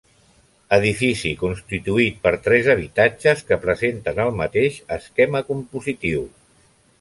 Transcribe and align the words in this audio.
Edifici 0.77 1.33
constituït 1.41 2.17
per 2.23 2.31
tres 2.47 2.69
habitatges 2.75 3.45
que 3.51 3.59
presenten 3.67 4.23
el 4.25 4.33
mateix 4.41 4.81
esquema 4.97 5.45
compositiu. 5.53 6.27